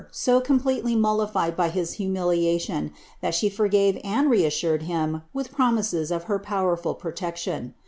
_a 0.11 0.43
completely 0.43 0.95
mollified 0.95 1.55
by 1.55 1.69
his 1.69 1.93
humiliation, 2.01 2.91
that 3.21 3.35
she 3.35 3.51
^a^ 3.51 3.69
gave 3.69 4.01
and 4.03 4.31
reassured 4.31 4.81
liim 4.81 5.21
with 5.31 5.51
promises 5.51 6.09
of 6.11 6.23
her 6.23 6.39
powerful 6.39 6.95
proiection. 6.95 7.73